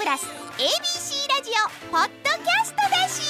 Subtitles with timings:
[0.00, 3.20] プラス ABC ラジオポッドキャストだし。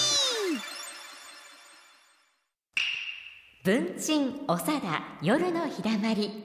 [3.65, 6.45] 文鎮おさだ夜のひだまり。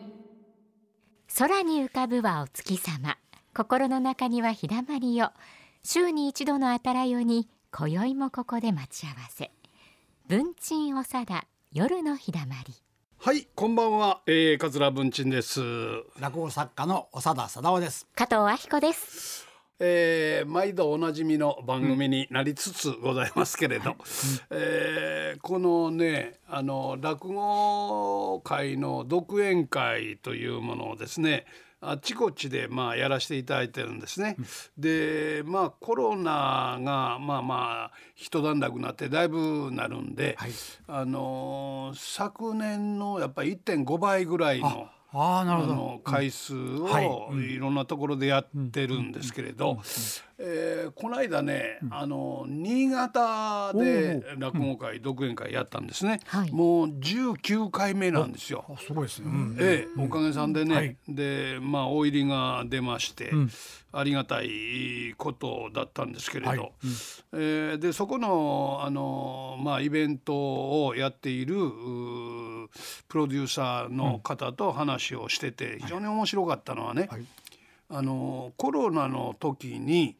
[1.37, 3.19] 空に浮かぶはお月様。
[3.53, 5.31] 心の中にはひだまりよ。
[5.83, 9.51] 週に一度のあたらよに今宵もここで待ち合わせ。
[10.27, 12.73] 文鎮おさだ夜のひだまり。
[13.19, 15.61] はい、こんばんは、えー、桂文鎮です。
[16.19, 18.07] 落語作家の長田貞夫です。
[18.15, 23.95] 加藤明子ですえー、毎度おなじみの番組になりつつございますけれど、
[24.49, 31.45] えーこのねあの落語会の独演会というものをですね
[31.81, 34.37] あちこちでまあやらせていただいてるんですね。
[34.77, 37.45] でまあコロナがまあま
[37.85, 40.51] あ一段落になってだいぶなるんで、はい
[40.87, 44.89] あの昨年のやっぱり1.5倍ぐらいの。
[45.17, 45.75] ああ、なあるほど。
[45.75, 47.05] の回数はい。
[47.07, 49.79] をいろんなところでやってるんですけれど、
[50.37, 56.51] えーこの間ね、あの新潟で落語会、独演会やったんですね、はい。
[56.51, 58.65] もう19回目なんですよ。
[58.69, 59.27] あすごいですね。
[59.27, 59.57] うん。
[59.59, 60.97] ええ、おかげさんでね、はい。
[61.07, 63.31] でまあ大入りが出まして、
[63.91, 66.71] ありがたいことだったんですけれど、はい。
[67.33, 71.55] えーでそこのあの、まあ、イベントをやっている
[73.07, 77.25] プロデューサーの方と話をしてて非常に面白かったのはね、はい
[77.89, 80.15] あのコロナの時に、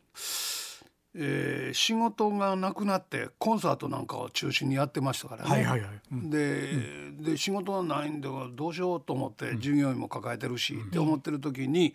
[1.16, 5.50] えー仕事がなくなってコンサートなんかを中心にやってましたからね。
[5.50, 5.90] はいはいはい。
[6.12, 11.94] うんで,、で仕事がないんでどうしようと思って従業員も抱えてるし、って思ってる時に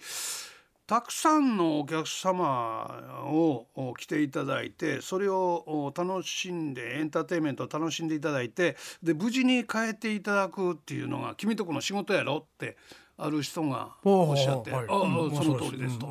[0.91, 12.77] たくさんのお客様をお来ていただいてそれをお楽しんでエンターテインメントを楽しんでいただいてで無事に帰っていただくっていうのが君とこの仕事やろって
[13.23, 16.09] ある人がおっしゃって「ほうほうほうはいああその通りです」と。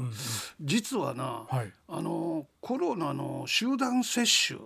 [0.62, 1.72] 実はな、はい。
[1.88, 4.60] あのコロナの集団接種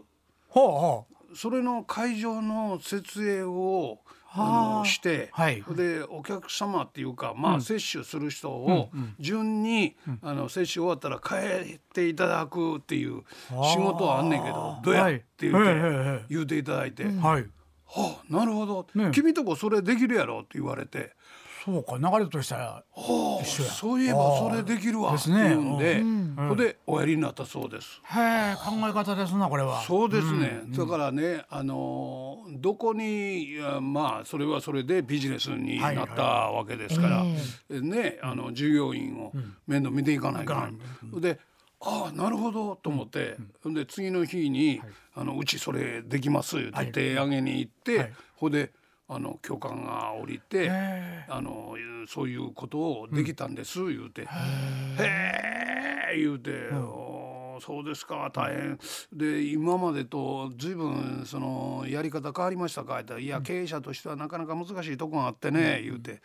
[1.35, 3.99] それの会場の設営を
[4.35, 4.77] あはあ。
[4.79, 5.63] のして、はい。
[5.75, 8.89] でお客様っていうか、まあ接種する人を
[9.19, 13.23] 順に、あの接種終わったら帰っていただくっていう
[13.71, 15.15] 仕事はあんねんけどどうやはい。
[15.17, 17.19] って言うて、言うていただいて「う。
[17.21, 17.47] はい。
[17.85, 21.13] はあなるほど、ね君とこそれできるやろ」って言われて
[21.63, 22.83] そうか、流れとしたら。
[22.91, 23.69] 「はあ一緒や。
[23.69, 25.49] そういえばそれできるわ」ですね。
[25.49, 25.77] 言うん。
[25.77, 26.57] で、うん。
[26.57, 28.01] でおやりになったそうです。
[28.05, 29.81] へえ、考え方ですな、これは。
[29.81, 37.25] そうですね、だからね、あのーどこにまあそれはそれでビジネスになったわけですから、
[37.69, 39.31] えねあの従業員を
[39.67, 40.69] 面倒見ていかないか
[41.15, 41.39] ん、で
[41.81, 44.81] ああなるほどと思って、で次の日に、
[45.15, 48.13] あの「うちそれできます」言って手挙げに行って、はい。
[48.35, 48.71] ほんで
[49.15, 50.65] あの許可が下りて。
[50.65, 51.75] へあの
[52.07, 54.23] そういうことをできたんです、言うて
[54.99, 58.79] 「へえ」言うて「おーそうですか大変」
[59.13, 66.21] で今までと随分そのやり方変わりましたか?」言ったら「いや経営者としてはなかなか難しいとこがあってね」言うて。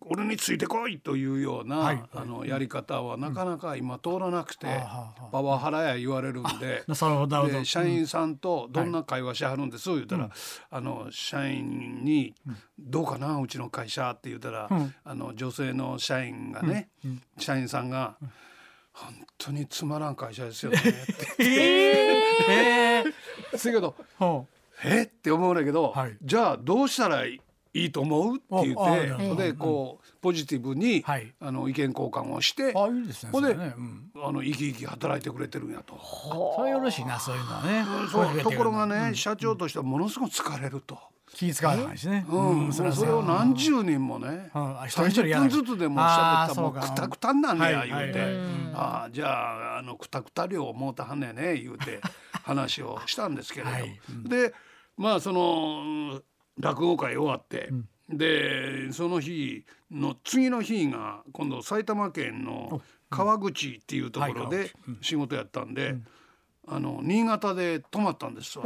[0.00, 4.66] 俺についてこいというような、はいあのやり方はなかなか今通らなくて、
[5.32, 10.30] パワハラや言われるんでで社員さんとどんな会話しはるんです、言うたら、
[10.70, 12.34] あの社員に
[12.78, 14.94] 「どうかなうちの会社」って言ったら、うん。
[15.04, 16.88] あの女性の社員がね、
[17.38, 18.16] 社員さんが
[18.92, 20.82] 「本当につまらん会社ですよね」っ
[21.36, 23.04] てええ。
[23.56, 24.46] せやけどほ
[24.84, 25.02] 「え？
[25.02, 26.16] っ?」て思うんだけど、はい。
[26.22, 27.40] じゃあどうしたらいい？
[27.90, 31.32] と思うって言ああってでこうポジティブに、はい。
[31.40, 32.78] あの意見交換をしてう。
[32.78, 33.14] あ、いいで
[34.16, 35.98] あの生き生き働いてくれてるんやと。
[36.56, 37.84] それよろしいな、そういうのはね。
[38.10, 38.40] そう。
[38.42, 39.10] ところがね。
[39.10, 40.98] ね、社長としてはものすごく疲れると。
[41.34, 42.24] 気使わないしね。
[42.28, 42.34] うん。
[42.34, 44.76] もうそれを何十人もね、うん。
[44.86, 48.20] 一人一人やら30な分ずつでも喋ったらもうくたくたになんねやはい言うて、
[48.74, 52.00] ああじゃああのくたくた量をもうたはんねやね言うて
[52.44, 54.00] 話をしたんですけれど、はい。
[54.26, 54.54] で
[54.96, 56.22] まあそのうん
[56.58, 57.70] 落語会終わって、
[58.08, 62.80] でその日の次の日が今度埼玉県の
[63.10, 65.96] 川口っていうところはいで仕事やったんで、
[66.66, 68.64] あの新潟で泊まったんですわ。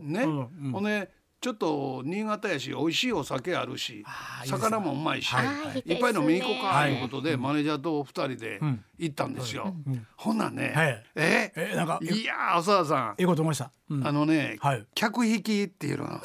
[0.00, 0.72] ね、うんうん。
[0.72, 1.10] ほんで
[1.40, 4.04] ちょっと新潟やし美味しいお酒あるし
[4.44, 5.46] 魚もうまいし、はい。
[5.46, 8.60] はいいっぱい飲みに行こうかはいということで、マネージャーと二人で
[8.98, 9.74] 行ったんですよ。
[10.16, 11.04] ほんならね、はい。
[11.14, 11.52] え？
[11.56, 13.72] えなんかいやー浅田さええこと思いました。
[13.88, 14.00] うん。
[14.00, 14.86] ん、あのね、はい。
[14.94, 16.22] 客引きっていうのは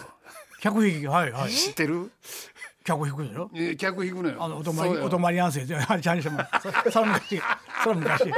[0.66, 1.52] 客引きはいはい。
[1.52, 2.10] 知ってる？
[2.84, 3.52] 客引くでしょ。
[3.54, 4.38] えー客引くのよ。
[4.40, 6.40] あのお泊まりお泊まり安生であれちゃんとしても
[6.84, 7.40] そそれ昔。
[7.84, 8.32] それ昔。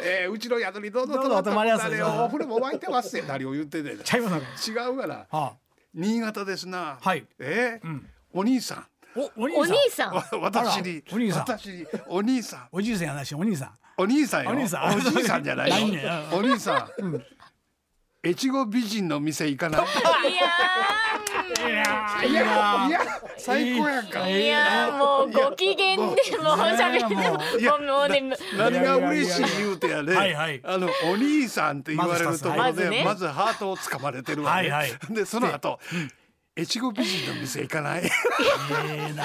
[0.00, 2.24] えーうちの宿にどうぞどうぞお泊まりやすい誰を？
[2.24, 5.54] お風呂も沸いてますって何を言っててちゃいます違うからは
[5.92, 6.98] 新潟ですな。
[7.00, 7.26] はい。
[7.40, 7.80] え？
[7.82, 8.00] ー
[8.32, 8.78] お兄さん。
[8.78, 8.86] あ
[9.16, 10.40] おおお兄さん。
[10.40, 11.02] 私に。
[11.12, 11.40] お兄さん。
[11.42, 11.86] 私に。
[12.08, 12.68] お兄さん。
[12.70, 13.72] おじいさんやなしお兄さん。
[13.96, 14.50] お兄さんよ。
[14.50, 14.96] お兄さん。
[14.96, 15.70] おじいさんじゃない
[16.32, 17.24] お兄さん
[18.24, 19.82] 越後美人の店行かない？
[19.82, 19.86] い
[20.34, 20.42] や
[21.68, 23.00] いやいやいや
[23.36, 24.20] 最高やんか。
[24.20, 24.42] ー。
[24.42, 27.22] いやーもうご機嫌でもう喋っても
[27.78, 35.78] もうね何が嬉しい言うてやね、はいはいあのお兄さんって言われるところで、まずハートをつかまれてるわね、はいはいでその後、
[36.56, 38.10] 越後美人の店行かないえ
[39.10, 39.24] えな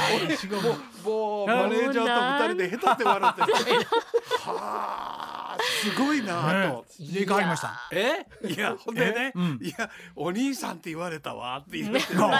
[1.03, 3.47] もうマネージャーと二人で下手って笑っては
[4.47, 6.85] あすごいなと。
[6.99, 7.89] 入れ替わりました。
[7.91, 8.25] え？
[8.47, 12.35] いやほんでね、いやお兄さんって言われたわって言って、 まず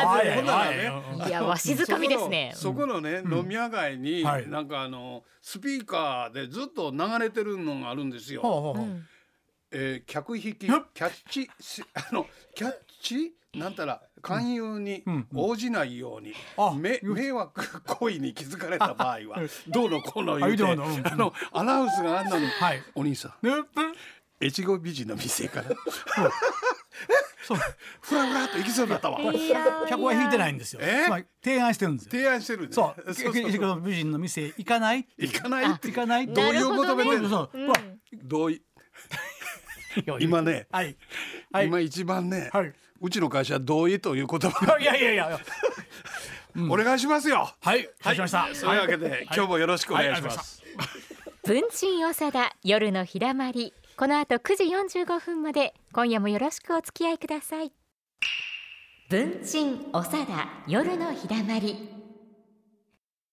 [0.45, 2.51] はいやわしづかみですね。
[2.56, 4.48] そこのそこのね、飲み屋街に、はい。
[4.48, 8.42] なんかあのスピーカーでずっと流れてるのがあるんですよ。
[8.42, 9.01] ほうほうほう。
[9.71, 12.25] えー客引きキえャッチしあの
[12.56, 20.87] キャッチなんたら勧誘にうん応じないように、あめ迷惑行為に気づかれた場合はどうのこうの言うてあどう
[21.17, 22.83] のアナウンスがあんのに、はい。
[22.93, 23.33] お兄さん。
[24.41, 25.69] 越後美人の店から。
[27.43, 27.57] そう。
[28.01, 29.19] ふらふらっと行きそうになったわ。
[29.19, 30.81] いやー客は引いてないんですよ。
[30.83, 31.05] え？
[31.05, 32.11] つまり提案してるんですよ。
[32.11, 32.67] 提案してるね。
[32.71, 33.03] そう。
[33.05, 35.07] そうそう結局美人の店行かない？
[35.17, 36.27] 行かない行かない？
[36.27, 37.27] 同意を求めてる。
[37.29, 37.57] そう。
[37.57, 37.73] うん
[38.23, 38.61] 同意。
[40.19, 40.95] 今ね、はい
[41.51, 41.67] はい。
[41.67, 42.73] 今一番ね、はい。
[43.01, 45.39] うちの会社同意という言葉、いやいやいや。
[46.69, 47.49] お願いしますよ。
[47.61, 47.89] はい。
[48.01, 48.47] 承知しました。
[48.53, 50.63] そういうわけで、今日もよろしくお願いします。
[51.43, 53.73] 文鎮おさだ夜のひだまり。
[53.97, 54.63] この後9時
[55.01, 57.71] 45分まで今夜もよろしくお付き合いください。
[59.09, 61.89] 文鎮おさだ夜のひだまり